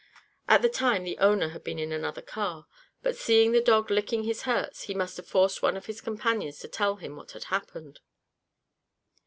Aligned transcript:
At 0.49 0.63
the 0.63 0.67
time 0.67 1.03
the 1.03 1.19
owner 1.19 1.49
had 1.49 1.63
been 1.63 1.77
in 1.77 1.91
another 1.91 2.23
car, 2.23 2.65
but, 3.03 3.15
seeing 3.15 3.51
the 3.51 3.61
dog 3.61 3.91
licking 3.91 4.23
his 4.23 4.41
hurts, 4.49 4.85
he 4.85 4.95
must 4.95 5.15
have 5.17 5.27
forced 5.27 5.61
one 5.61 5.77
of 5.77 5.85
his 5.85 6.01
companions 6.01 6.57
to 6.61 6.67
tell 6.67 6.95
him 6.95 7.15
what 7.15 7.33
had 7.33 7.43
happened. 7.53 7.99